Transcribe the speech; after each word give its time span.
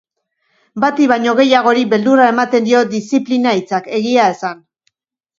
Bati 0.83 1.03
baino 1.09 1.33
gehiagori 1.39 1.83
beldurra 1.91 2.25
ematen 2.31 2.65
dio 2.69 2.81
diziplina 2.93 3.53
hitzak, 3.59 3.91
egia 3.99 4.25
esan. 4.37 4.65